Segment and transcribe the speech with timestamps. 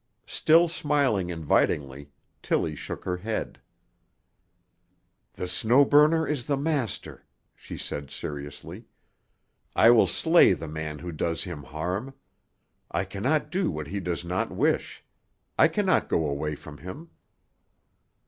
[0.25, 2.09] Still smiling invitingly,
[2.41, 3.61] Tillie shook her head.
[5.33, 8.85] "The Snow Burner is the master," she said seriously.
[9.75, 12.15] "I will slay the man who does him harm.
[12.89, 15.03] I can not do what he does not wish.
[15.55, 17.11] I can not go away from him."